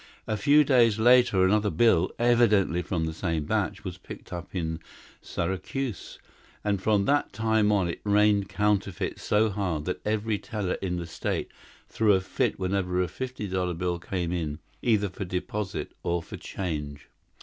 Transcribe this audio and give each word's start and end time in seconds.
A 0.25 0.35
few 0.35 0.63
days 0.63 0.97
later 0.97 1.45
another 1.45 1.69
bill, 1.69 2.11
evidently 2.17 2.81
from 2.81 3.05
the 3.05 3.13
same 3.13 3.43
batch, 3.45 3.83
was 3.83 3.99
picked 3.99 4.33
up 4.33 4.55
in 4.55 4.79
Syracuse, 5.21 6.17
and 6.63 6.81
from 6.81 7.05
that 7.05 7.31
time 7.31 7.71
on 7.71 7.87
it 7.87 8.01
rained 8.03 8.49
counterfeits 8.49 9.21
so 9.21 9.51
hard 9.51 9.85
that 9.85 10.01
every 10.03 10.39
teller 10.39 10.73
in 10.81 10.97
the 10.97 11.05
state 11.05 11.51
threw 11.87 12.13
a 12.13 12.19
fit 12.19 12.57
whenever 12.57 12.99
a 13.03 13.07
fifty 13.07 13.47
dollar 13.47 13.75
bill 13.75 13.99
came 13.99 14.31
in, 14.31 14.57
either 14.81 15.07
for 15.07 15.23
deposit 15.23 15.91
or 16.01 16.23
for 16.23 16.35
change. 16.35 17.07